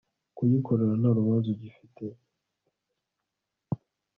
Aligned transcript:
kuyikorera 0.35 0.93
nta 1.01 1.09
rubanza 1.17 1.47
ugifite 1.53 2.05